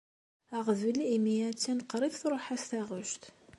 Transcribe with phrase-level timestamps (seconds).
[0.57, 3.23] Aɣbel imi attan qrib truḥ-as taɣect.